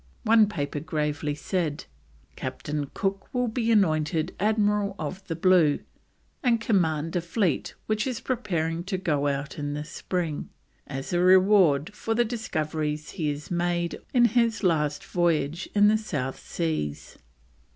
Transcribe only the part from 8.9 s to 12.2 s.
go out in the spring, as a reward for